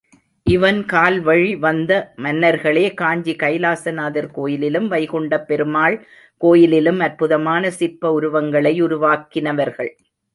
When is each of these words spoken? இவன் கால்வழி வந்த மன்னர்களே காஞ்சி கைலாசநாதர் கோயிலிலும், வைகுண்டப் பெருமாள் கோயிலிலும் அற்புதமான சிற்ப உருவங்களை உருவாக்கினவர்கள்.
இவன் 0.43 0.85
கால்வழி 0.85 1.59
வந்த 1.59 2.13
மன்னர்களே 2.15 2.93
காஞ்சி 2.93 3.35
கைலாசநாதர் 3.35 4.31
கோயிலிலும், 4.31 4.87
வைகுண்டப் 4.91 5.45
பெருமாள் 5.45 6.07
கோயிலிலும் 6.41 6.99
அற்புதமான 6.99 7.71
சிற்ப 7.71 8.11
உருவங்களை 8.11 8.81
உருவாக்கினவர்கள். 8.83 9.91